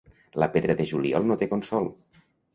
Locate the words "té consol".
1.43-1.93